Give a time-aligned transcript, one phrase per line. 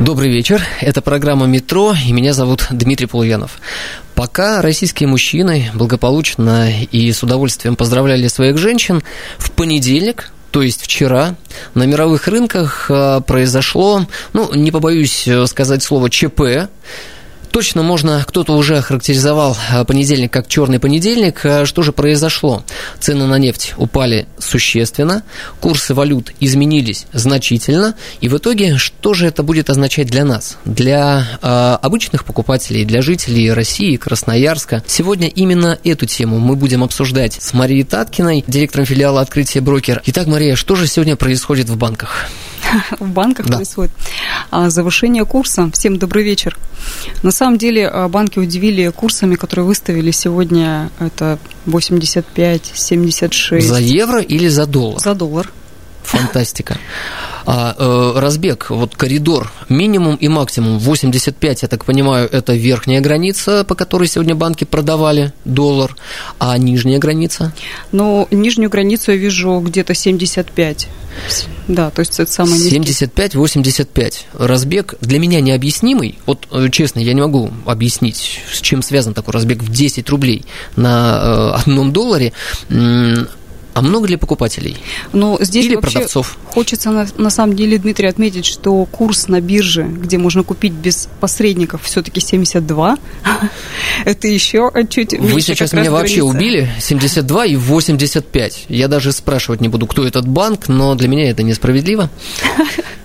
[0.00, 0.60] Добрый вечер.
[0.80, 3.60] Это программа «Метро», и меня зовут Дмитрий Полуянов.
[4.16, 9.02] Пока российские мужчины благополучно и с удовольствием поздравляли своих женщин,
[9.38, 11.36] в понедельник, то есть вчера,
[11.74, 16.68] на мировых рынках а, произошло, ну, не побоюсь э, сказать слово ЧП,
[17.54, 21.46] Точно можно, кто-то уже охарактеризовал а, понедельник как черный понедельник.
[21.46, 22.64] А что же произошло?
[22.98, 25.22] Цены на нефть упали существенно,
[25.60, 31.38] курсы валют изменились значительно, и в итоге что же это будет означать для нас, для
[31.40, 34.82] э, обычных покупателей, для жителей России, Красноярска?
[34.88, 40.02] Сегодня именно эту тему мы будем обсуждать с Марией Таткиной, директором филиала «Открытие брокер».
[40.06, 42.26] Итак, Мария, что же сегодня происходит в банках?
[43.00, 43.56] в банках да.
[43.56, 43.92] происходит.
[44.50, 45.70] А, завышение курса.
[45.72, 46.56] Всем добрый вечер.
[47.22, 50.90] На самом деле а, банки удивили курсами, которые выставили сегодня.
[50.98, 53.66] Это 85, 76.
[53.66, 55.00] За евро или за доллар?
[55.00, 55.50] За доллар.
[56.04, 56.78] Фантастика.
[57.46, 63.64] А э, разбег, вот коридор, минимум и максимум 85, я так понимаю, это верхняя граница,
[63.64, 65.94] по которой сегодня банки продавали доллар,
[66.38, 67.52] а нижняя граница?
[67.92, 70.88] Ну, нижнюю границу я вижу где-то 75.
[71.68, 74.14] Да, то есть это самое 75-85.
[74.34, 76.18] Разбег для меня необъяснимый.
[76.26, 80.44] Вот, э, честно, я не могу объяснить, с чем связан такой разбег в 10 рублей
[80.76, 82.32] на э, одном долларе.
[83.74, 84.78] А много ли покупателей?
[85.12, 86.38] Ну, здесь Или продавцов?
[86.46, 91.08] Хочется на, на самом деле, Дмитрий, отметить, что курс на бирже, где можно купить без
[91.20, 92.98] посредников, все-таки 72.
[94.04, 96.70] Это еще чуть Вы сейчас меня вообще убили.
[96.78, 98.66] 72 и 85.
[98.68, 102.10] Я даже спрашивать не буду, кто этот банк, но для меня это несправедливо.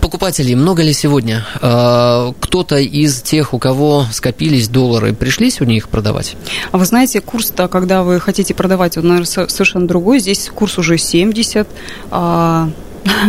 [0.00, 1.46] Покупателей много ли сегодня?
[1.60, 6.36] А, кто-то из тех, у кого скопились доллары, пришли сегодня их продавать?
[6.72, 10.20] А вы знаете, курс-то, когда вы хотите продавать, он, наверное, совершенно другой.
[10.20, 11.68] Здесь курс уже 70,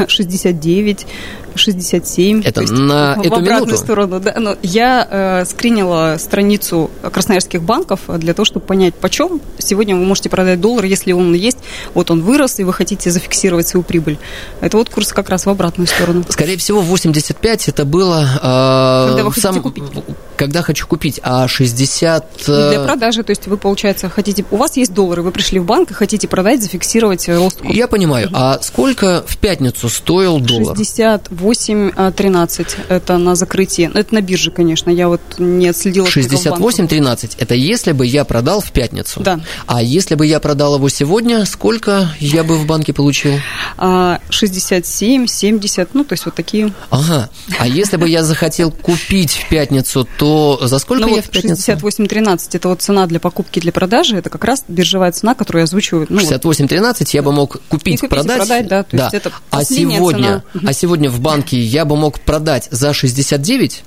[0.08, 1.08] 69.
[1.56, 2.44] 67.
[2.44, 3.78] Это на в, эту обратную минуту?
[3.78, 4.36] сторону, да.
[4.38, 10.30] Но я э, скринила страницу красноярских банков для того, чтобы понять, почем сегодня вы можете
[10.30, 11.58] продать доллар, если он есть,
[11.94, 14.18] вот он вырос, и вы хотите зафиксировать свою прибыль.
[14.62, 16.24] Это вот курс как раз в обратную сторону.
[16.30, 18.28] Скорее всего, 85 это было...
[18.42, 19.84] Э, когда вы хотите сам, купить.
[20.42, 22.48] Когда хочу купить, а 60...
[22.48, 22.70] Э...
[22.72, 24.44] Для продажи, то есть вы, получается, хотите...
[24.50, 27.78] У вас есть доллары, вы пришли в банк и хотите продать, зафиксировать рост курса.
[27.78, 28.28] Я понимаю.
[28.34, 30.76] А сколько в пятницу стоил доллар?
[30.76, 33.92] 60 68-13 это на закрытии.
[33.94, 34.90] Это на бирже, конечно.
[34.90, 36.08] Я вот не отследила.
[36.08, 39.20] 68-13 это если бы я продал в пятницу.
[39.20, 39.42] Да.
[39.68, 43.34] А если бы я продал его сегодня, сколько я бы в банке получил?
[43.78, 46.74] 67, а, 70, ну, то есть вот такие.
[46.90, 47.30] Ага.
[47.60, 50.31] А если бы я захотел купить в пятницу, то
[50.62, 51.72] за сколько ну, я вот в пятницу?
[51.72, 54.18] 68-13 это вот цена для покупки и для продажи.
[54.18, 56.08] Это как раз биржевая цена, которую я озвучиваю.
[56.10, 58.38] Ну, 68-13 я бы мог купить, купить продать.
[58.38, 58.84] продать, да.
[58.84, 59.04] То да.
[59.06, 60.70] Есть это а сегодня, цена.
[60.70, 63.84] а сегодня в банке я бы мог продать за 69,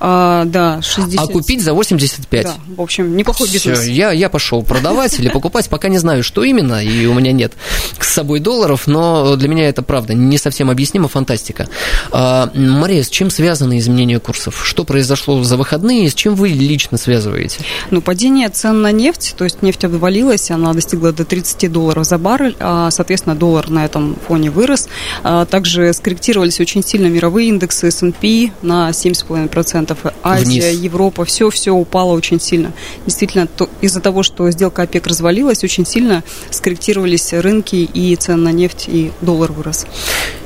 [0.00, 1.20] а, да, 60.
[1.20, 2.44] А купить за 85.
[2.44, 3.80] Да, в общем, неплохой бизнес.
[3.80, 7.32] Все, я, я пошел продавать или покупать, пока не знаю, что именно, и у меня
[7.32, 7.54] нет
[7.98, 11.68] с собой долларов, но для меня это правда не совсем объяснимо, фантастика.
[12.10, 14.62] А, Мария, с чем связаны изменения курсов?
[14.64, 17.60] Что произошло за выходные, с чем вы лично связываете?
[17.90, 22.18] Ну, падение цен на нефть, то есть нефть обвалилась, она достигла до 30 долларов за
[22.18, 24.88] баррель, а, соответственно, доллар на этом фоне вырос.
[25.22, 29.98] А, также скорректировались очень сильно мировые индексы S&P на 7,5% процентов.
[30.22, 30.80] Азия, Вниз.
[30.84, 32.72] Европа, все-все упало очень сильно.
[33.06, 33.48] Действительно,
[33.80, 39.10] из-за того, что сделка ОПЕК развалилась, очень сильно скорректировались рынки и цены на нефть, и
[39.20, 39.84] доллар вырос.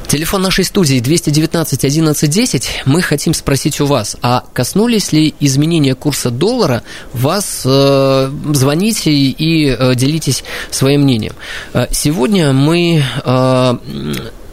[0.06, 2.68] Телефон нашей студии 219 11 10.
[2.86, 6.82] Мы хотим спросить у вас, а коснулись ли изменения курса доллара
[7.12, 7.64] вас?
[7.66, 11.34] Э, звоните и э, делитесь своим мнением.
[11.74, 13.74] Э, сегодня мы э,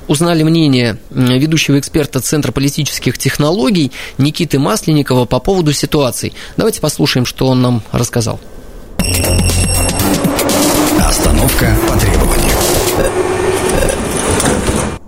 [0.10, 6.34] узнали мнение ведущего эксперта Центра политических технологий Никиты Масленникова по поводу ситуации.
[6.58, 8.42] Давайте послушаем, что он нам рассказал.
[11.06, 13.29] Остановка по требованию.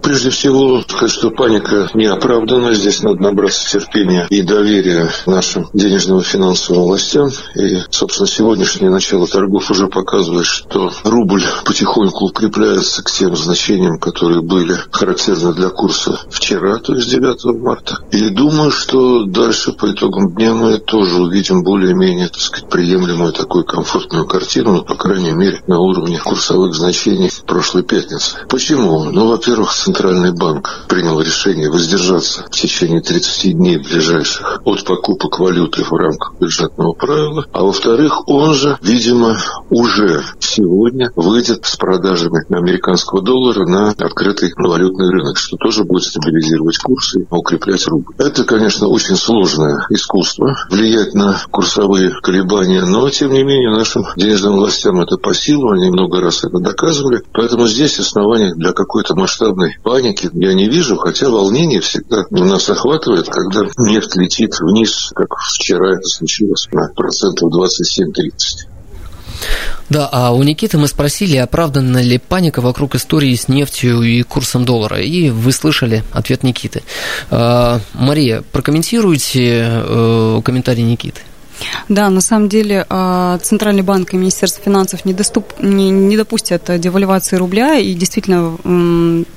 [0.02, 2.74] Прежде всего, сказать, что паника не оправдана.
[2.74, 7.30] Здесь надо набраться терпения и доверия нашим денежным и финансовым властям.
[7.56, 14.42] И, собственно, сегодняшнее начало торгов уже показывает, что рубль потихоньку укрепляется к тем значениям, которые
[14.42, 18.00] были характерны для курса вчера, то есть 9 марта.
[18.12, 23.66] И думаю, что дальше по итогам дня мы тоже увидим более-менее, так сказать, приемлемую такую
[23.66, 28.38] комфортную картину, ну, по крайней мере, на уровне курсовых значений прошлой пятницы.
[28.50, 29.04] Почему?
[29.06, 30.01] Ну, во-первых, Центральный
[30.32, 36.94] банк принял решение воздержаться в течение 30 дней ближайших от покупок валюты в рамках бюджетного
[36.94, 37.46] правила.
[37.52, 39.38] А во-вторых, он же, видимо,
[39.70, 46.78] уже сегодня выйдет с продажами американского доллара на открытый валютный рынок, что тоже будет стабилизировать
[46.78, 48.14] курсы и укреплять рубль.
[48.18, 54.56] Это, конечно, очень сложное искусство, влиять на курсовые колебания, но, тем не менее, нашим денежным
[54.56, 57.24] властям это по силу, они много раз это доказывали.
[57.34, 63.28] Поэтому здесь оснований для какой-то масштабной паники я не вижу, хотя волнение всегда нас охватывает,
[63.28, 68.68] когда нефть летит вниз, как вчера это случилось, на процентов 27-30.
[69.90, 74.64] Да, а у Никиты мы спросили, оправдана ли паника вокруг истории с нефтью и курсом
[74.64, 75.02] доллара.
[75.02, 76.84] И вы слышали ответ Никиты.
[77.30, 81.22] А, Мария, прокомментируйте э, комментарий Никиты.
[81.90, 86.80] Да, на самом деле а, Центральный банк и Министерство финансов не, доступ, не, не допустят
[86.80, 88.58] девальвации рубля, и действительно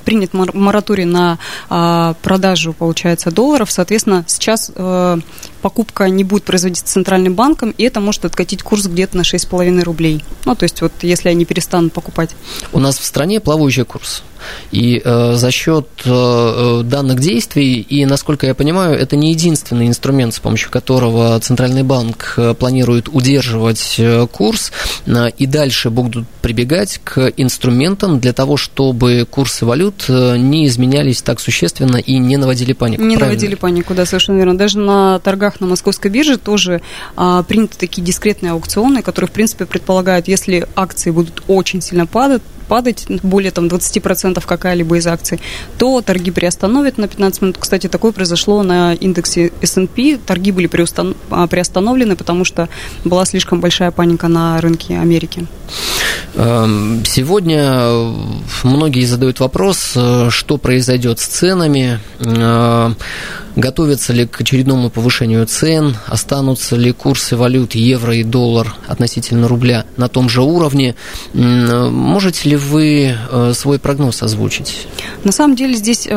[0.05, 1.39] принят мораторий на
[1.69, 3.71] а, продажу, получается, долларов.
[3.71, 5.19] Соответственно, сейчас э,
[5.65, 10.23] покупка не будет производиться Центральным банком, и это может откатить курс где-то на 6,5 рублей.
[10.45, 12.37] Ну, то есть вот если они перестанут покупать.
[12.75, 14.23] У нас в стране плавающий курс.
[14.71, 19.87] И э, за счет э, э, данных действий, и, насколько я понимаю, это не единственный
[19.87, 24.73] инструмент, с помощью которого Центральный банк э, планирует удерживать э, курс,
[25.07, 31.41] э, и дальше будут прибегать к инструментам для того, чтобы курсы валют не изменялись так
[31.41, 33.03] существенно и не наводили панику.
[33.03, 33.27] Не Правильно?
[33.27, 34.59] наводили панику, да, совершенно верно.
[34.59, 36.81] Даже на торгах на московской бирже тоже
[37.17, 42.43] а, приняты такие дискретные аукционы, которые, в принципе, предполагают, если акции будут очень сильно падать,
[42.69, 45.41] падать более там, 20% какая-либо из акций,
[45.79, 47.57] то торги приостановят на 15 минут.
[47.59, 50.19] Кстати, такое произошло на индексе S&P.
[50.19, 50.69] Торги были
[51.31, 52.69] а, приостановлены, потому что
[53.05, 55.47] была слишком большая паника на рынке Америки.
[56.35, 57.91] Эм, сегодня
[58.63, 62.95] многие задают вопрос, э, что произойдет с ценами, э,
[63.57, 69.85] готовятся ли к очередному повышению цен, останутся ли курсы валют евро и доллар относительно рубля
[69.97, 70.97] на том же уровне.
[71.33, 74.87] Можете ли вы э, свой прогноз озвучить?
[75.23, 76.09] На самом деле здесь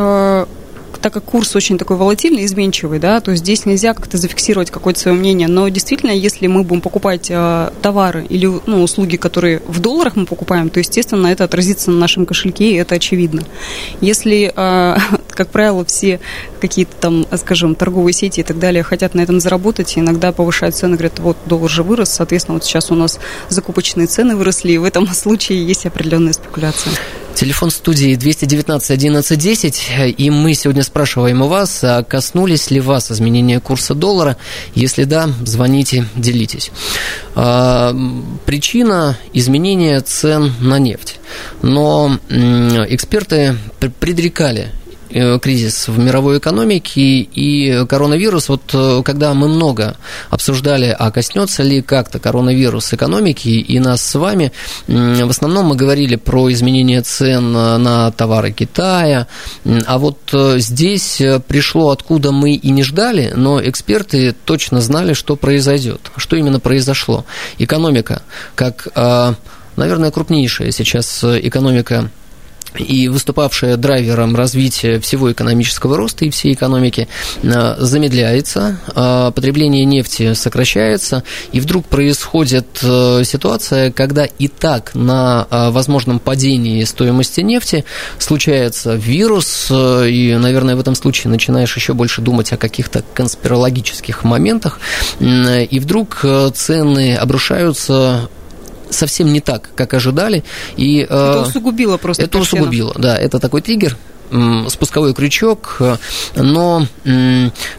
[1.01, 5.17] так как курс очень такой волатильный, изменчивый, да, то здесь нельзя как-то зафиксировать какое-то свое
[5.17, 5.47] мнение.
[5.47, 10.25] Но действительно, если мы будем покупать э, товары или ну, услуги, которые в долларах мы
[10.25, 13.43] покупаем, то, естественно, это отразится на нашем кошельке, и это очевидно.
[14.01, 14.97] Если, э,
[15.29, 16.19] как правило, все
[16.59, 20.95] какие-то там, скажем, торговые сети и так далее хотят на этом заработать, иногда повышают цены,
[20.95, 23.19] говорят, вот доллар же вырос, соответственно, вот сейчас у нас
[23.49, 26.93] закупочные цены выросли, и в этом случае есть определенная спекуляция.
[27.37, 29.81] Телефон студии 219 11 10,
[30.17, 34.37] и мы сегодня спрашиваем у вас, а коснулись ли вас изменения курса доллара?
[34.73, 36.71] Если да, звоните, делитесь.
[37.35, 37.95] А,
[38.47, 41.19] причина изменения цен на нефть.
[41.61, 43.55] Но эксперты
[43.99, 44.71] предрекали
[45.41, 49.95] кризис в мировой экономике и коронавирус, вот э, когда мы много
[50.29, 54.51] обсуждали, а коснется ли как-то коронавирус экономики и нас с вами,
[54.87, 59.27] в основном мы говорили про изменение цен на товары Китая,
[59.85, 65.35] а вот э, здесь пришло откуда мы и не ждали, но эксперты точно знали, что
[65.35, 67.25] произойдет, что именно произошло.
[67.57, 68.21] Экономика,
[68.55, 68.87] как,
[69.75, 72.09] наверное, крупнейшая сейчас экономика
[72.83, 77.07] и выступавшая драйвером развития всего экономического роста и всей экономики,
[77.43, 85.47] э, замедляется, э, потребление нефти сокращается, и вдруг происходит э, ситуация, когда и так на
[85.49, 87.85] возможном падении стоимости нефти
[88.19, 94.79] случается вирус, и, наверное, в этом случае начинаешь еще больше думать о каких-то конспирологических моментах,
[95.19, 98.29] и вдруг цены обрушаются
[98.89, 100.43] совсем не так, как ожидали.
[100.75, 102.23] И, это усугубило просто.
[102.23, 102.61] Это картину.
[102.61, 103.17] усугубило, да.
[103.17, 103.97] Это такой триггер,
[104.69, 105.81] спусковой крючок.
[106.35, 106.85] Но,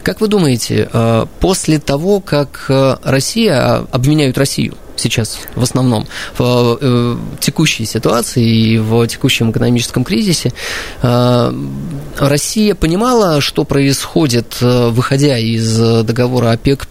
[0.03, 6.77] как вы думаете, э, после того, как э, Россия, обменяют Россию, сейчас в основном в
[6.79, 10.53] э, текущей ситуации и в текущем экономическом кризисе.
[11.01, 16.87] Россия понимала, что происходит, выходя из договора ОПЕК+,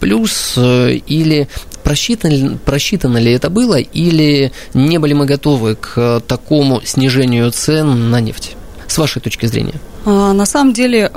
[1.07, 1.47] или
[1.83, 8.19] просчитано, просчитано ли это было, или не были мы готовы к такому снижению цен на
[8.19, 8.55] нефть?
[8.87, 9.79] С вашей точки зрения?
[10.05, 11.09] А, на самом деле,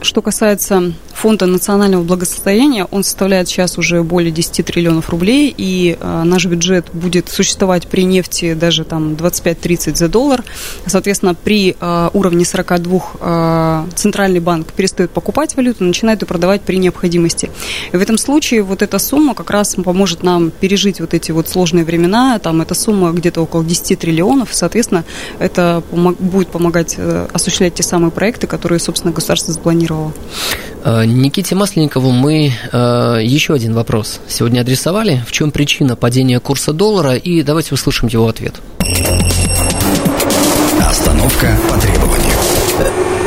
[0.00, 6.24] что касается фонда национального благосостояния, он составляет сейчас уже более 10 триллионов рублей, и а,
[6.24, 10.42] наш бюджет будет существовать при нефти даже там 25-30 за доллар.
[10.86, 11.76] Соответственно, при
[12.12, 17.50] уровне 42 центральный банк перестает покупать валюту, начинает ее продавать при необходимости.
[17.92, 21.48] И в этом случае вот эта сумма как раз поможет нам пережить вот эти вот
[21.48, 22.38] сложные времена.
[22.40, 24.48] Там эта сумма где-то около 10 триллионов.
[24.52, 25.04] Соответственно,
[25.38, 30.12] это будет помогать э, осуществлять те самые проекты, которые, собственно, государство запланировало.
[30.84, 35.22] Э, Никите Масленникову мы э, еще один вопрос сегодня адресовали.
[35.26, 37.16] В чем причина падения курса доллара?
[37.16, 38.54] И давайте услышим его ответ.
[40.80, 43.21] Остановка по требованию.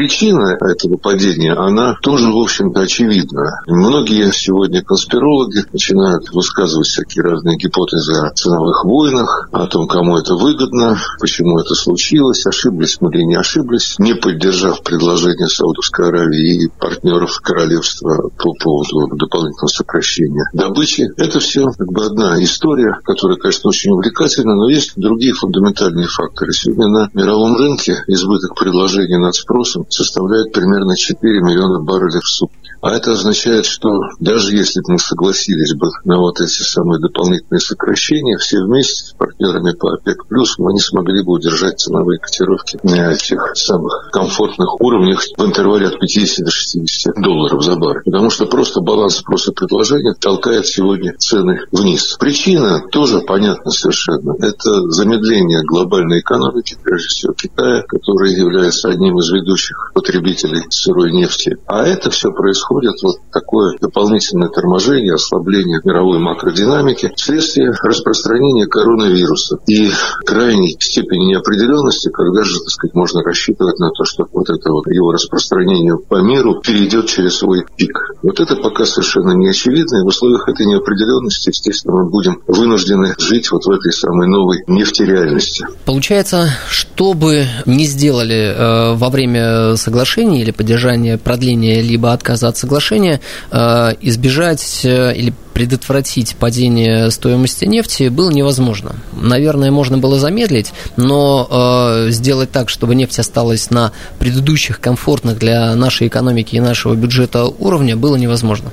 [0.00, 3.60] Причина этого падения, она тоже, в общем-то, очевидна.
[3.66, 10.36] Многие сегодня конспирологи начинают высказывать всякие разные гипотезы о ценовых войнах, о том, кому это
[10.36, 16.68] выгодно, почему это случилось, ошиблись мы или не ошиблись, не поддержав предложение Саудовской Аравии и
[16.80, 21.10] партнеров королевства по поводу дополнительного сокращения добычи.
[21.18, 26.54] Это все как бы одна история, которая, конечно, очень увлекательна, но есть другие фундаментальные факторы.
[26.54, 32.70] Сегодня на мировом рынке избыток предложения над спросом составляет примерно 4 миллиона баррелей в сутки.
[32.82, 37.60] А это означает, что даже если бы мы согласились бы на вот эти самые дополнительные
[37.60, 40.18] сокращения, все вместе с партнерами по ОПЕК+,
[40.58, 46.00] мы не смогли бы удержать ценовые котировки на этих самых комфортных уровнях в интервале от
[46.00, 48.02] 50 до 60 долларов за баррель.
[48.04, 52.16] Потому что просто баланс спроса предложения толкает сегодня цены вниз.
[52.18, 54.36] Причина тоже понятна совершенно.
[54.40, 61.56] Это замедление глобальной экономики, прежде всего Китая, который является одним из ведущих потребителей сырой нефти.
[61.66, 69.90] А это все происходит вот такое дополнительное торможение, ослабление мировой макродинамики вследствие распространения коронавируса и
[70.24, 74.86] крайней степени неопределенности, когда же, так сказать, можно рассчитывать на то, что вот это вот
[74.86, 77.98] его распространение по миру перейдет через свой пик.
[78.22, 83.14] Вот это пока совершенно не очевидно, и в условиях этой неопределенности, естественно, мы будем вынуждены
[83.18, 85.66] жить вот в этой самой новой нефтереальности.
[85.84, 92.56] Получается, что бы ни сделали э, во время соглашения или поддержания продления либо отказа от
[92.56, 98.96] соглашения, э, избежать э, или предотвратить падение стоимости нефти было невозможно.
[99.12, 105.74] Наверное, можно было замедлить, но э, сделать так, чтобы нефть осталась на предыдущих комфортных для
[105.74, 108.72] нашей экономики и нашего бюджета уровня, было невозможно.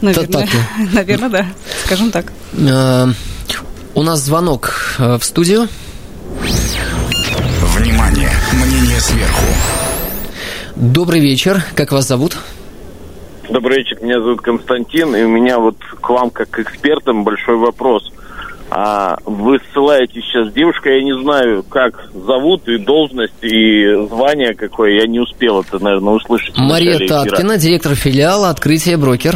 [0.00, 0.48] Наверное, так,
[0.92, 1.46] наверное да,
[1.84, 2.32] скажем так.
[3.94, 5.68] У нас звонок в студию.
[9.02, 9.46] Сверху.
[10.76, 11.60] Добрый вечер.
[11.74, 12.36] Как вас зовут?
[13.50, 13.98] Добрый вечер.
[14.00, 18.12] Меня зовут Константин, и у меня вот к вам, как к экспертам, большой вопрос.
[18.70, 24.92] А вы ссылаете сейчас девушка, я не знаю, как зовут, и должность, и звание какое,
[25.00, 26.56] я не успел это, наверное, услышать.
[26.56, 29.34] Мария Таткина, директор филиала «Открытие брокер».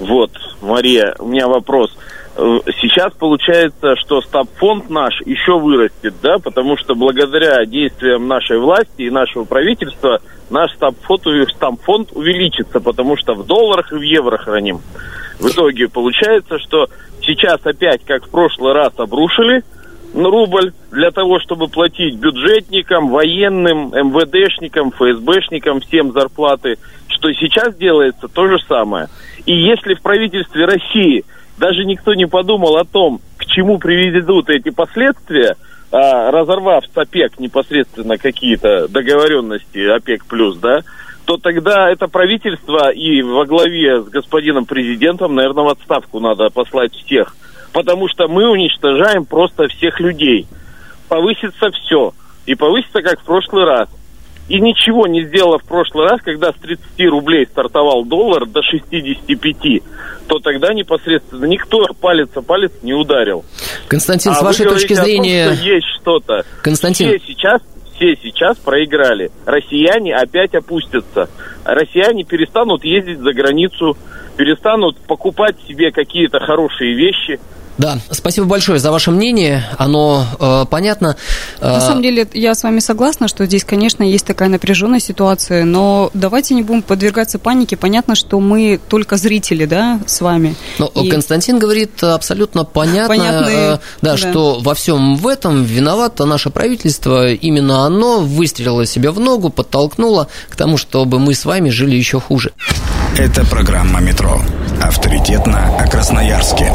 [0.00, 0.30] Вот,
[0.62, 1.94] Мария, у меня вопрос–
[2.36, 9.10] сейчас получается, что стабфонд наш еще вырастет, да, потому что благодаря действиям нашей власти и
[9.10, 11.22] нашего правительства наш стабфонд,
[11.54, 14.80] стабфонд увеличится, потому что в долларах и в евро храним.
[15.40, 16.88] В итоге получается, что
[17.22, 19.64] сейчас опять, как в прошлый раз, обрушили
[20.14, 26.76] рубль для того, чтобы платить бюджетникам, военным, МВДшникам, ФСБшникам, всем зарплаты,
[27.08, 29.08] что сейчас делается то же самое.
[29.46, 31.24] И если в правительстве России–
[31.58, 35.56] даже никто не подумал о том, к чему приведут эти последствия,
[35.90, 40.80] а, разорвав с ОПЕК непосредственно какие-то договоренности ОПЕК плюс, да,
[41.24, 46.92] то тогда это правительство и во главе с господином президентом, наверное, в отставку надо послать
[46.94, 47.34] всех.
[47.72, 50.46] Потому что мы уничтожаем просто всех людей.
[51.08, 52.12] Повысится все.
[52.46, 53.88] И повысится, как в прошлый раз
[54.48, 59.82] и ничего не сделала в прошлый раз, когда с 30 рублей стартовал доллар до 65,
[60.28, 63.44] то тогда непосредственно никто палец о палец не ударил.
[63.88, 65.48] Константин, а с вашей точки зрения...
[65.48, 66.44] Том, что есть что-то.
[66.62, 67.08] Константин...
[67.08, 67.60] Все сейчас,
[67.96, 69.30] все сейчас проиграли.
[69.44, 71.28] Россияне опять опустятся.
[71.64, 73.96] Россияне перестанут ездить за границу,
[74.36, 77.40] перестанут покупать себе какие-то хорошие вещи–
[77.78, 81.16] да, спасибо большое за ваше мнение, оно э, понятно.
[81.60, 85.64] Э, На самом деле, я с вами согласна, что здесь, конечно, есть такая напряженная ситуация,
[85.64, 87.76] но давайте не будем подвергаться панике.
[87.76, 90.54] Понятно, что мы только зрители, да, с вами.
[90.78, 91.10] Но И...
[91.10, 96.50] Константин говорит абсолютно понятно, Понятные, э, да, да, что во всем в этом виновато наше
[96.50, 97.28] правительство.
[97.28, 102.20] Именно оно выстрелило себе в ногу, подтолкнуло к тому, чтобы мы с вами жили еще
[102.20, 102.52] хуже.
[103.18, 104.40] Это программа «Метро».
[104.82, 106.70] Авторитетно о Красноярске.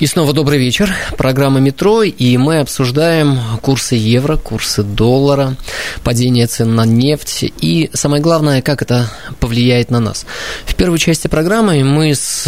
[0.00, 0.92] И снова добрый вечер.
[1.16, 5.56] Программа «Метро», и мы обсуждаем курсы евро, курсы доллара,
[6.02, 9.08] падение цен на нефть и, самое главное, как это
[9.38, 10.26] повлияет на нас.
[10.66, 12.44] В первой части программы мы с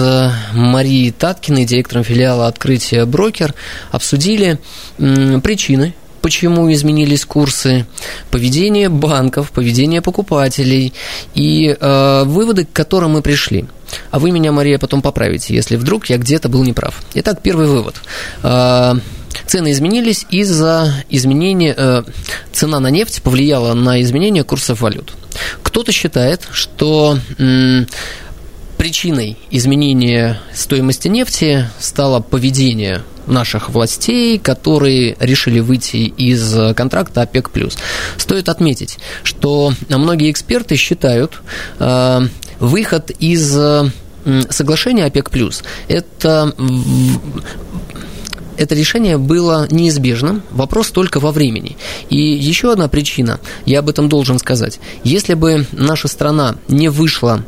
[0.54, 3.54] Марией Таткиной, директором филиала «Открытие брокер»,
[3.92, 4.58] обсудили
[4.98, 7.86] причины, почему изменились курсы,
[8.32, 10.92] поведение банков, поведение покупателей
[11.36, 13.66] и э, выводы, к которым мы пришли.
[14.10, 17.02] А вы меня, Мария, потом поправите, если вдруг я где-то был неправ.
[17.14, 17.96] Итак, первый вывод.
[18.42, 18.94] Э,
[19.46, 22.02] цены изменились из-за изменения, э,
[22.52, 25.12] цена на нефть повлияла на изменение курсов валют.
[25.62, 27.18] Кто-то считает, что
[28.86, 37.50] причиной изменения стоимости нефти стало поведение наших властей, которые решили выйти из контракта ОПЕК+.
[38.16, 41.42] Стоит отметить, что многие эксперты считают
[41.80, 42.20] э,
[42.60, 43.90] выход из э,
[44.50, 45.32] соглашения ОПЕК+,
[45.88, 46.54] это
[48.56, 51.76] это решение было неизбежным, вопрос только во времени.
[52.08, 54.78] И еще одна причина, я об этом должен сказать.
[55.02, 57.42] Если бы наша страна не вышла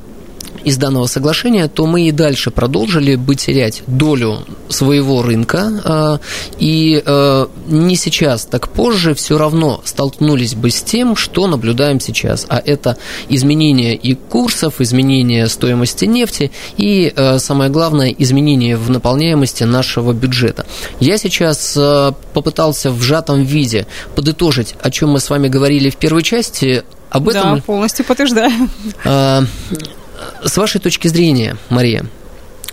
[0.64, 4.38] из данного соглашения, то мы и дальше продолжили бы терять долю
[4.68, 6.20] своего рынка, а,
[6.58, 12.46] и а, не сейчас, так позже все равно столкнулись бы с тем, что наблюдаем сейчас,
[12.48, 12.96] а это
[13.28, 20.66] изменение и курсов, изменение стоимости нефти и, а, самое главное, изменение в наполняемости нашего бюджета.
[21.00, 21.78] Я сейчас
[22.32, 27.28] попытался в сжатом виде подытожить, о чем мы с вами говорили в первой части, об
[27.28, 27.56] этом...
[27.56, 28.68] Да, полностью подтверждаю.
[30.44, 32.06] С вашей точки зрения, Мария,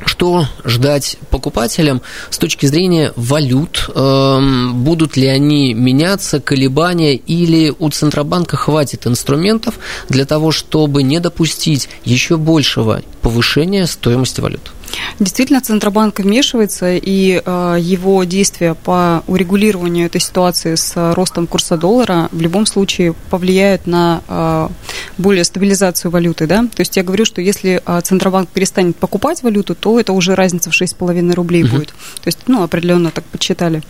[0.06, 3.90] что ждать покупателям с точки зрения валют?
[3.96, 9.76] Эм, будут ли они меняться, колебания, или у Центробанка хватит инструментов
[10.10, 14.72] для того, чтобы не допустить еще большего повышения стоимости валют?
[15.20, 22.30] Действительно, Центробанк вмешивается, и э, его действия по урегулированию этой ситуации с ростом курса доллара
[22.32, 24.70] в любом случае повлияют на э,
[25.18, 26.48] более стабилизацию валюты.
[26.48, 26.63] Да?
[26.63, 30.70] То есть я говорю, что если э, Центробанк перестанет покупать валюту, то это уже разница
[30.70, 31.77] в 6,5 рублей угу.
[31.77, 31.89] будет.
[31.89, 33.82] То есть, ну, определенно так подсчитали.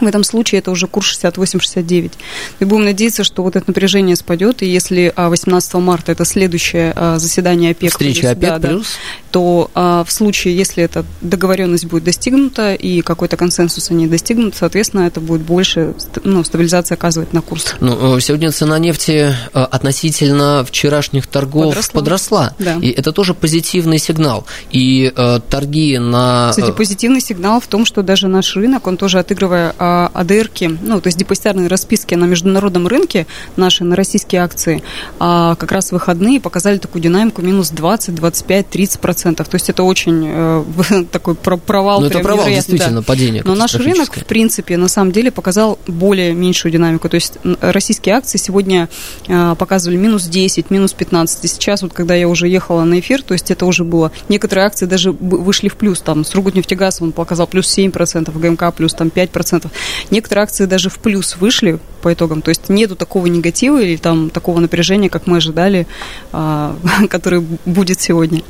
[0.00, 2.12] В этом случае это уже курс 68-69.
[2.60, 6.92] И будем надеяться, что вот это напряжение спадет, и если 18 а, марта это следующее
[6.94, 8.96] а, заседание ОПЕК, Встреча ОПЕК да, плюс.
[9.30, 15.02] То а, в случае, если эта договоренность будет достигнута и какой-то консенсус они достигнут, соответственно,
[15.02, 17.74] это будет больше ну, стабилизация оказывать на курс.
[17.80, 22.00] Ну, э, сегодня цена нефти э, относительно вчерашних торгов подросла.
[22.00, 22.78] подросла да.
[22.80, 24.46] И это тоже позитивный сигнал.
[24.70, 26.48] И э, торги на...
[26.50, 31.00] Кстати, позитивный сигнал в том, что даже наш рынок, он тоже отыгрывая а, АДРки, ну,
[31.00, 34.82] то есть депозитарные расписки на международном рынке, наши на российские акции,
[35.18, 39.17] а как раз выходные показали такую динамику минус 20, 25, 30 процентов.
[39.22, 40.64] То есть это очень э,
[41.10, 42.00] такой провал.
[42.00, 43.02] Ну, это провал, действительно, да.
[43.02, 47.08] падение Но наш рынок, в принципе, на самом деле показал более меньшую динамику.
[47.08, 48.88] То есть российские акции сегодня
[49.26, 51.44] э, показывали минус 10, минус 15.
[51.44, 54.12] И сейчас, вот когда я уже ехала на эфир, то есть это уже было...
[54.28, 56.00] Некоторые акции даже вышли в плюс.
[56.00, 59.70] Там Сургутнефтегаз, он показал плюс 7 процентов, ГМК плюс там 5 процентов.
[60.10, 62.42] Некоторые акции даже в плюс вышли по итогам.
[62.42, 65.86] То есть нету такого негатива или там такого напряжения, как мы ожидали,
[66.32, 66.76] а,
[67.10, 68.42] который будет сегодня.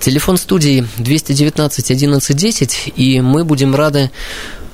[0.00, 4.10] Телефон студии 219 11 10, и мы будем рады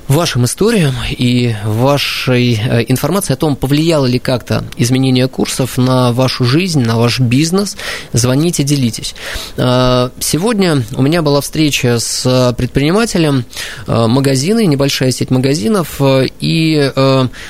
[0.07, 6.43] вашим историям и вашей э, информации о том, повлияло ли как-то изменение курсов на вашу
[6.45, 7.75] жизнь, на ваш бизнес.
[8.13, 9.15] Звоните, делитесь.
[9.57, 13.45] Э, сегодня у меня была встреча с предпринимателем
[13.87, 15.99] э, магазины, небольшая сеть магазинов,
[16.39, 16.91] и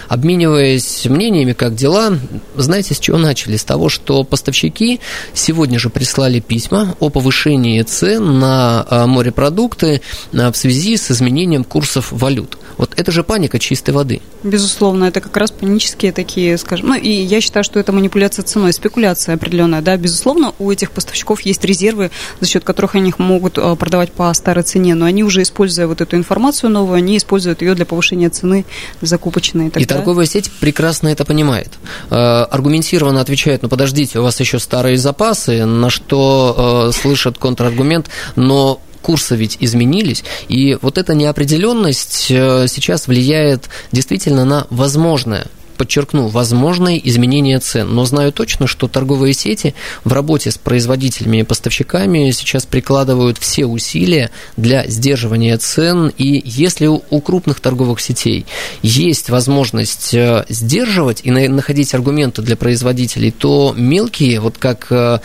[0.07, 2.17] обмениваясь мнениями, как дела,
[2.55, 3.57] знаете, с чего начали?
[3.57, 4.99] С того, что поставщики
[5.33, 12.44] сегодня же прислали письма о повышении цен на морепродукты в связи с изменением курсов валют
[12.45, 12.57] валют.
[12.77, 14.21] Вот это же паника чистой воды.
[14.43, 18.73] Безусловно, это как раз панические такие, скажем, ну и я считаю, что это манипуляция ценой,
[18.73, 23.75] спекуляция определенная, да, безусловно, у этих поставщиков есть резервы, за счет которых они могут э,
[23.75, 27.75] продавать по старой цене, но они уже, используя вот эту информацию новую, они используют ее
[27.75, 28.65] для повышения цены
[29.01, 29.71] закупочной.
[29.75, 31.71] И, и торговая сеть прекрасно это понимает.
[32.09, 38.09] Э, аргументированно отвечает, ну подождите, у вас еще старые запасы, на что э, слышат контраргумент,
[38.35, 46.27] но курсы ведь изменились, и вот эта неопределенность э, сейчас влияет действительно на возможное подчеркну,
[46.27, 47.93] возможное изменение цен.
[47.93, 53.65] Но знаю точно, что торговые сети в работе с производителями и поставщиками сейчас прикладывают все
[53.65, 56.11] усилия для сдерживания цен.
[56.17, 58.45] И если у крупных торговых сетей
[58.81, 65.19] есть возможность э, сдерживать и находить аргументы для производителей, то мелкие, вот как э,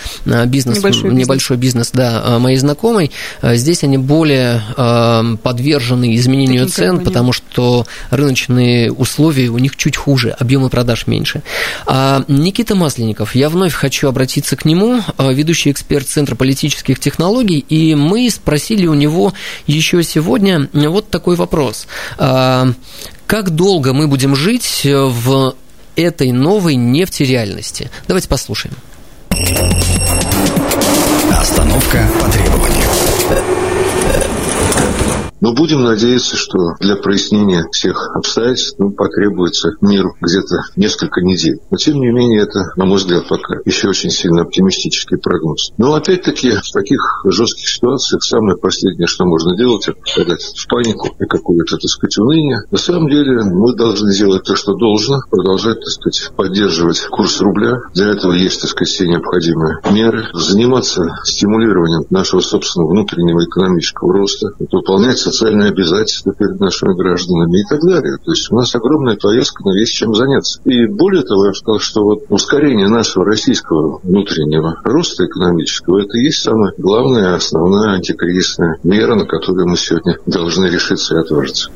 [0.47, 3.11] бизнес, небольшой бизнес, небольшой бизнес да, э, моей знакомой,
[3.43, 4.63] здесь они более
[5.43, 11.43] подвержены изменению Таким цен, потому что рыночные условия у них чуть хуже, объемы продаж меньше.
[11.87, 17.95] А Никита Масленников, я вновь хочу обратиться к нему, ведущий эксперт Центра политических технологий, и
[17.95, 19.33] мы спросили у него
[19.67, 21.87] еще сегодня вот такой вопрос.
[22.17, 25.55] Как долго мы будем жить в
[25.97, 27.91] этой новой нефтереальности?
[28.09, 28.75] Давайте послушаем.
[31.31, 32.70] Остановка по.
[35.41, 41.61] Но будем надеяться, что для прояснения всех обстоятельств ну, потребуется миру где-то несколько недель.
[41.71, 45.73] Но тем не менее это, на мой взгляд, пока еще очень сильно оптимистический прогноз.
[45.79, 51.09] Но опять-таки в таких жестких ситуациях самое последнее, что можно делать, это впадать в панику
[51.19, 52.63] и какое-то, так сказать, уныние.
[52.71, 57.79] На самом деле мы должны делать то, что должно, продолжать, так сказать, поддерживать курс рубля.
[57.95, 60.27] Для этого есть, так сказать, все необходимые меры.
[60.35, 67.81] Заниматься стимулированием нашего собственного внутреннего экономического роста, выполнять социальные обязательства перед нашими гражданами и так
[67.81, 68.17] далее.
[68.25, 70.61] То есть у нас огромная повестка, но есть чем заняться.
[70.65, 76.25] И более того, я сказал, что вот ускорение нашего российского внутреннего роста экономического, это и
[76.25, 81.71] есть самая главная, основная антикризисная мера, на которую мы сегодня должны решиться и отважиться.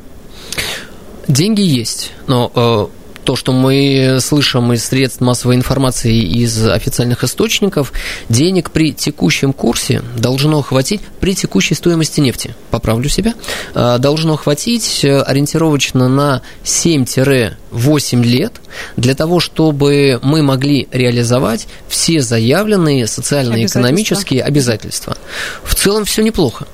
[1.27, 7.91] Деньги есть, но э, то, что мы слышим из средств массовой информации из официальных источников,
[8.29, 13.33] денег при текущем курсе должно хватить при текущей стоимости нефти, поправлю себя,
[13.73, 18.53] э, должно хватить э, ориентировочно на 7-8 лет
[18.95, 25.13] для того, чтобы мы могли реализовать все заявленные социально-экономические обязательства.
[25.15, 25.17] обязательства.
[25.63, 26.67] В целом все неплохо.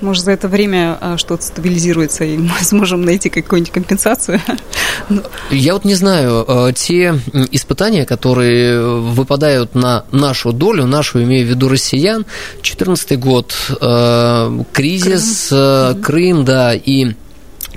[0.00, 4.40] Может, за это время а, что-то стабилизируется, и мы сможем найти какую-нибудь компенсацию?
[5.08, 5.22] Ну.
[5.50, 7.20] Я вот не знаю, а, те
[7.52, 12.24] испытания, которые выпадают на нашу долю, нашу, имею в виду россиян,
[12.62, 13.54] 2014 год,
[14.72, 17.14] кризис, Крым, Крым да, и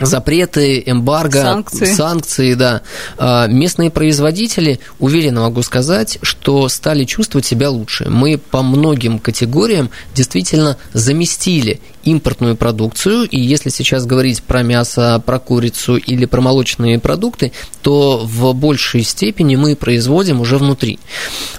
[0.02, 1.94] запреты, эмбарго, санкции.
[1.94, 2.82] санкции, да.
[3.18, 8.10] А, местные производители, уверенно могу сказать, что стали чувствовать себя лучше.
[8.10, 15.40] Мы по многим категориям действительно заместили импортную продукцию, и если сейчас говорить про мясо, про
[15.40, 21.00] курицу или про молочные продукты, то в большей степени мы производим уже внутри.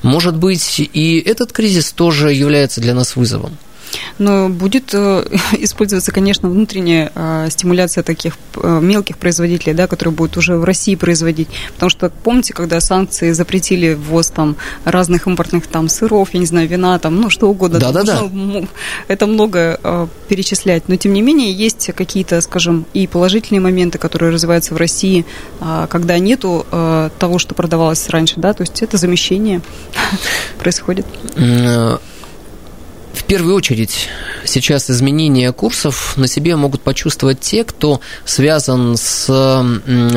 [0.03, 3.59] Может быть, и этот кризис тоже является для нас вызовом.
[4.19, 5.25] Но будет э,
[5.59, 10.95] использоваться, конечно, внутренняя э, стимуляция таких э, мелких производителей, да, которые будут уже в России
[10.95, 11.49] производить.
[11.75, 16.69] Потому что, помните, когда санкции запретили ввоз там разных импортных там сыров, я не знаю,
[16.69, 17.79] вина, там, ну, что угодно.
[17.79, 18.23] Да, да, да.
[19.09, 20.89] Это много перечислять.
[20.89, 25.25] Но, тем не менее, есть какие-то, скажем, и положительные моменты, которые развиваются в России,
[25.89, 26.67] когда нету
[27.19, 29.61] того, что продавалось раньше, да, то есть это замещение
[30.59, 31.07] происходит.
[33.31, 34.09] Первую очередь,
[34.45, 39.29] сейчас изменения курсов на себе могут почувствовать те, кто связан с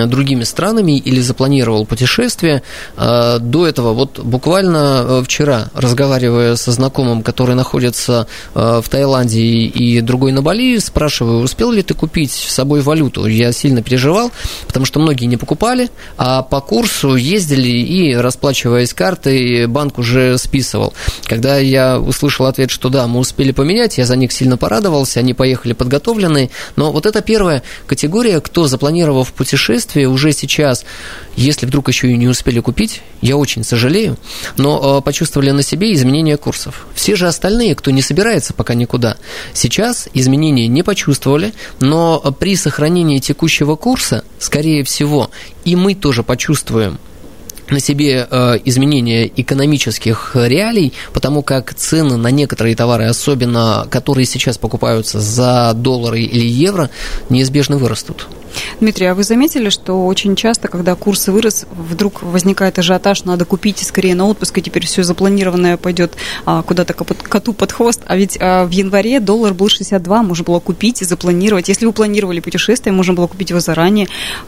[0.08, 2.64] другими странами или запланировал путешествие.
[2.98, 9.42] А, до этого, вот буквально э, вчера, разговаривая со знакомым, который находится э, в Таиланде
[9.42, 13.28] и другой на Бали, спрашиваю, успел ли ты купить с собой валюту?
[13.28, 14.32] Я сильно переживал,
[14.66, 20.96] потому что многие не покупали, а по курсу ездили и, расплачиваясь картой, банк уже списывал.
[21.26, 25.34] Когда я услышал ответ, что что мы успели поменять, я за них сильно порадовался, они
[25.34, 30.86] поехали подготовленные, но вот это первая категория, кто, запланировав путешествие, уже сейчас,
[31.36, 34.18] если вдруг еще и не успели купить, я очень сожалею,
[34.58, 36.88] но э, почувствовали на себе изменения курсов.
[36.94, 39.18] Все же остальные, кто не собирается пока никуда,
[39.54, 45.30] сейчас изменения не почувствовали, но при сохранении текущего курса, скорее всего,
[45.66, 47.00] и мы тоже почувствуем
[47.70, 54.58] на себе э, изменения экономических реалий, потому как цены на некоторые товары, особенно которые сейчас
[54.58, 56.90] покупаются за доллары или евро,
[57.30, 58.28] неизбежно вырастут.
[58.80, 63.80] Дмитрий, а вы заметили, что очень часто, когда курс вырос, вдруг возникает ажиотаж, надо купить
[63.80, 68.02] скорее на отпуск, и теперь все запланированное пойдет а, куда-то коту под хвост.
[68.06, 71.70] А ведь а, в январе доллар был 62, можно было купить и запланировать.
[71.70, 74.08] Если вы планировали путешествие, можно было купить его заранее.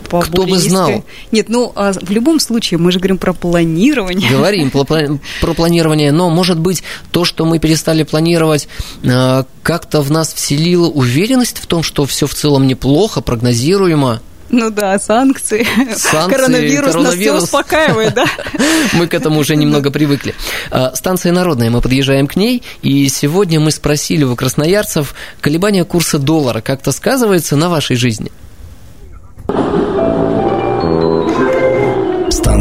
[0.09, 1.03] По Кто бы знал?
[1.31, 4.29] Нет, ну, а, в любом случае, мы же говорим про планирование.
[4.29, 8.67] Говорим про планирование, но, может быть, то, что мы перестали планировать,
[9.05, 14.69] а, как-то в нас вселило уверенность в том, что все в целом неплохо, прогнозируемо, Ну
[14.69, 15.67] да, санкции.
[15.95, 17.03] Санкции, коронавирус, коронавирус.
[17.03, 18.25] нас все успокаивает, да?
[18.93, 20.33] Мы к этому уже немного привыкли.
[20.71, 26.17] А, Станция Народная, мы подъезжаем к ней, и сегодня мы спросили у красноярцев, колебания курса
[26.19, 28.31] доллара как-то сказывается на вашей жизни?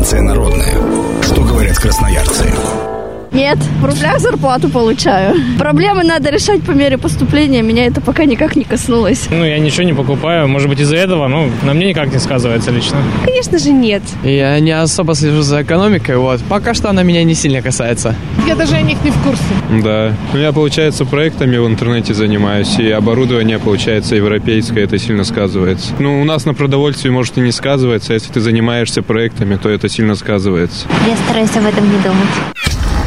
[0.05, 1.23] Станция народная.
[1.23, 2.94] Что говорят красноярцы?
[3.35, 5.35] Нет, в рублях зарплату получаю.
[5.59, 7.63] Проблемы надо решать по мере поступления.
[7.63, 9.27] Меня это пока никак не коснулось.
[9.29, 10.47] Ну, я ничего не покупаю.
[10.47, 12.99] Может быть, из-за этого, но на мне никак не сказывается лично.
[13.25, 14.03] Конечно же, нет.
[14.23, 16.41] Я не особо слежу за экономикой, вот.
[16.49, 18.15] Пока что она меня не сильно касается.
[18.47, 19.43] Я даже о них не в курсе.
[19.83, 20.13] Да.
[20.33, 25.93] Ну, я, получается, проектами в интернете занимаюсь, и оборудование, получается, европейское, это сильно сказывается.
[25.99, 29.69] Ну, у нас на продовольствии, может, и не сказывается, а если ты занимаешься проектами, то
[29.69, 30.87] это сильно сказывается.
[31.09, 32.54] Я стараюсь об этом не думать.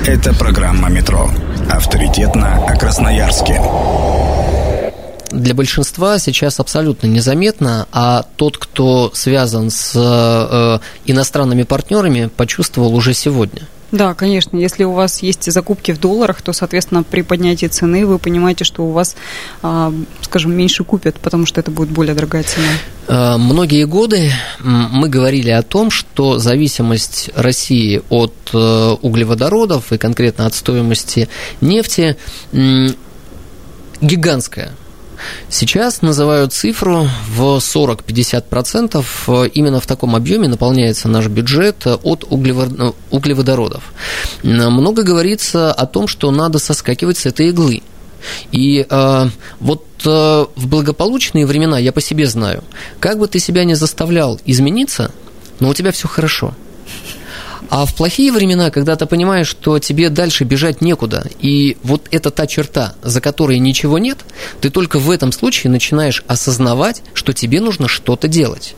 [0.06, 1.30] Это программа «Метро».
[1.70, 3.62] Авторитетно о Красноярске.
[5.32, 13.14] Для большинства сейчас абсолютно незаметно, а тот, кто связан с э, иностранными партнерами, почувствовал уже
[13.14, 13.64] сегодня.
[13.92, 14.58] Да, конечно.
[14.58, 18.84] Если у вас есть закупки в долларах, то, соответственно, при поднятии цены вы понимаете, что
[18.84, 19.16] у вас,
[19.62, 22.68] а, скажем, меньше купят, потому что это будет более дорогая цена.
[23.08, 30.46] Э, Многие годы мы говорили о том, что зависимость России от э, углеводородов и конкретно
[30.46, 31.30] от стоимости
[31.62, 32.18] нефти
[34.02, 34.72] гигантская.
[35.50, 39.06] Сейчас называют цифру в 40-50%.
[39.28, 43.84] э, Именно в таком объеме наполняется наш бюджет от углево- углеводородов.
[44.44, 47.82] Много говорится о том, что надо соскакивать с этой иглы.
[48.52, 49.26] И э,
[49.60, 52.64] вот э, в благополучные времена я по себе знаю,
[53.00, 55.12] как бы ты себя не заставлял измениться,
[55.60, 56.54] но у тебя все хорошо.
[57.70, 62.32] А в плохие времена, когда ты понимаешь, что тебе дальше бежать некуда, и вот это
[62.32, 64.20] та черта, за которой ничего нет,
[64.62, 68.76] ты только в этом случае начинаешь осознавать, что тебе нужно что-то делать.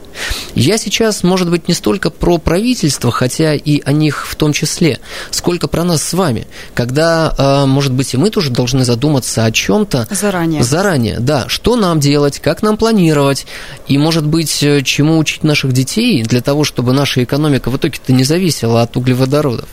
[0.55, 4.99] Я сейчас, может быть, не столько про правительство, хотя и о них в том числе,
[5.31, 9.51] сколько про нас с вами, когда, э, может быть, и мы тоже должны задуматься о
[9.51, 10.63] чем-то Заранее.
[10.63, 11.45] Заранее, да.
[11.47, 13.45] Что нам делать, как нам планировать,
[13.87, 18.11] и, может быть, э, чему учить наших детей для того, чтобы наша экономика в итоге-то
[18.13, 19.69] не зависела от углеводородов.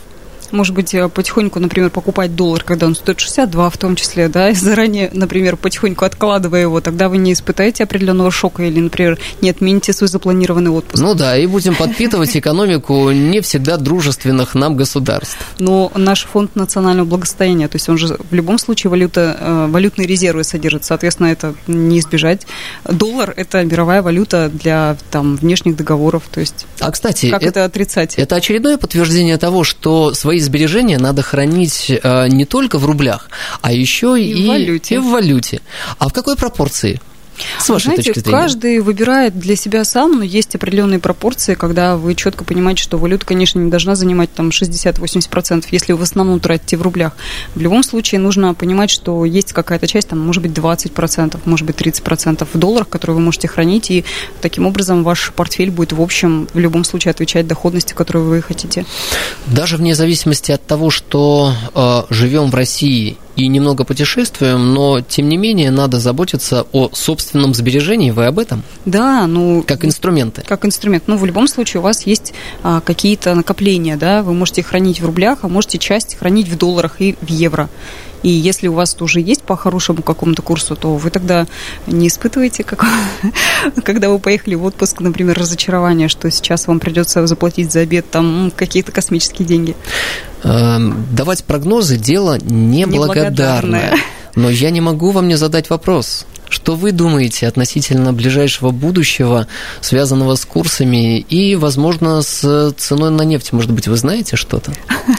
[0.51, 4.49] Может быть, э, потихоньку, например, покупать доллар, когда он стоит 62 в том числе, да,
[4.49, 9.49] и заранее, например, потихоньку откладывая его, тогда вы не испытаете определенного шока или, например, не
[9.49, 11.01] отмените свой запланированный отпуск.
[11.01, 15.37] Ну да, и будем подпитывать экономику не всегда дружественных нам государств.
[15.59, 20.07] Но наш фонд национального благосостояния, то есть он же в любом случае валюта, э, валютные
[20.07, 22.47] резервы содержит, соответственно, это не избежать.
[22.83, 28.15] Доллар– это мировая валюта для там, внешних договоров, то есть А, кстати, как это, отрицать?
[28.15, 33.29] Это очередное подтверждение того, что свои сбережения надо хранить э, не только в рублях,
[33.61, 34.95] а еще И и, в валюте.
[34.95, 35.61] и в валюте.
[35.99, 37.01] А в какой пропорции?
[37.59, 38.39] С вашей Знаете, точки зрения.
[38.39, 43.25] каждый выбирает для себя сам, но есть определенные пропорции, когда вы четко понимаете, что валюта,
[43.25, 47.13] конечно, не должна занимать там 60-80%, если вы в основном тратите в рублях.
[47.55, 51.75] В любом случае нужно понимать, что есть какая-то часть, там, может быть, 20%, может быть,
[51.75, 54.05] 30% в долларах, которые вы можете хранить, и
[54.41, 58.85] таким образом ваш портфель будет, в общем, в любом случае отвечать доходности, которую вы хотите.
[59.47, 65.29] Даже вне зависимости от того, что э, живем в России и немного путешествуем, но тем
[65.29, 68.09] не менее надо заботиться о собственном сбережении.
[68.09, 68.63] Вы об этом?
[68.85, 69.63] Да, ну...
[69.65, 70.43] Как инструменты.
[70.45, 71.03] Как инструмент.
[71.05, 75.05] Ну, в любом случае у вас есть а, какие-то накопления, да, вы можете хранить в
[75.05, 77.69] рублях, а можете часть хранить в долларах и в евро.
[78.23, 81.45] И если у вас уже есть по хорошему какому-то курсу, то вы тогда
[81.85, 82.83] не испытываете, как,
[83.83, 88.45] когда вы поехали в отпуск, например, разочарование, что сейчас вам придется заплатить за обед там
[88.45, 89.75] м, какие-то космические деньги.
[90.43, 93.26] Эм, Давать прогнозы– дело неблагодарное.
[93.29, 93.95] Неблагодарное.
[94.35, 96.25] Но я не могу вам не задать вопрос.
[96.49, 99.47] Что вы думаете относительно ближайшего будущего,
[99.81, 103.51] связанного с курсами и, возможно, с ценой на нефть?
[103.51, 104.71] Может быть, вы знаете что-то?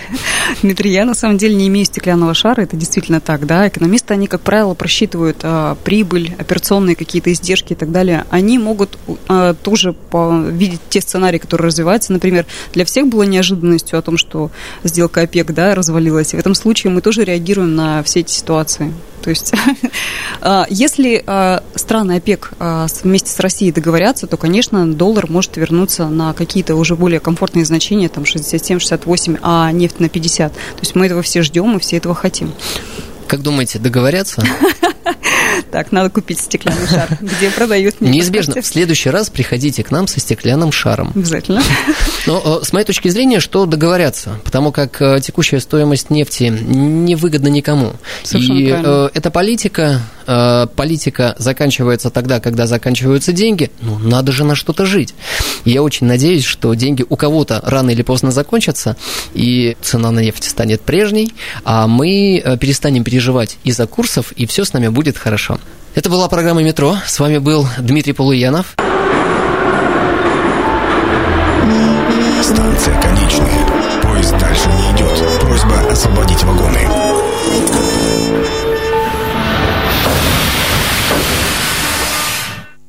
[0.62, 3.68] Дмитрий, я на самом деле не имею стеклянного шара, это действительно так, да.
[3.68, 8.24] Экономисты, они, как правило, просчитывают а, прибыль, операционные какие-то издержки и так далее.
[8.30, 12.12] Они могут а, тоже по- видеть те сценарии, которые развиваются.
[12.12, 14.50] Например, для всех было неожиданностью о том, что
[14.84, 16.32] сделка ОПЕК, да, развалилась.
[16.32, 18.92] И в этом случае мы тоже реагируем на все эти ситуации.
[19.22, 19.52] То есть,
[20.40, 20.66] а,
[21.18, 26.32] если а, страны ОПЕК а, вместе с Россией договорятся, то, конечно, доллар может вернуться на
[26.32, 30.52] какие-то уже более комфортные значения, там 67-68, а нефть на 50.
[30.52, 32.52] То есть мы этого все ждем и все этого хотим.
[33.26, 34.42] Как думаете, договорятся?
[35.70, 38.14] Так, надо купить стеклянный шар, где продают нефть.
[38.14, 38.62] Неизбежно.
[38.62, 41.12] В следующий раз приходите к нам со стеклянным шаром.
[41.14, 41.62] Обязательно.
[42.26, 47.48] Но э, с моей точки зрения, что договорятся, потому как э, текущая стоимость нефти невыгодна
[47.48, 47.94] никому.
[48.22, 48.88] Совершенно И правильно.
[48.88, 54.86] э, эта политика э, политика заканчивается тогда, когда заканчиваются деньги, ну, надо же на что-то
[54.86, 55.14] жить.
[55.64, 58.96] Я очень надеюсь, что деньги у кого-то рано или поздно закончатся,
[59.34, 61.32] и цена на нефть станет прежней,
[61.64, 65.58] а мы э, перестанем переживать из-за курсов, и все с нами будет хорошо.
[65.94, 66.96] Это была программа «Метро».
[67.06, 68.76] С вами был Дмитрий Полуянов.
[72.42, 73.66] Станция конечная.
[74.02, 75.40] Поезд дальше не идет.
[75.40, 77.07] Просьба освободить вагоны.